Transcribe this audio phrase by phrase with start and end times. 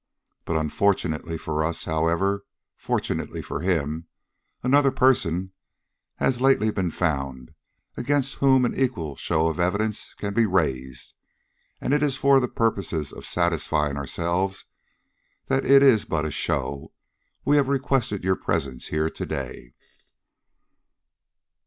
[0.45, 2.43] But, unfortunately for us, however
[2.75, 4.07] fortunately for him,
[4.63, 5.51] another person
[6.15, 7.53] has lately been found,
[7.95, 11.13] against whom an equal show of evidence can be raised,
[11.79, 14.65] and it is for the purpose of satisfying ourselves
[15.45, 16.91] that it is but a show,
[17.45, 19.75] we have requested your presence here to day."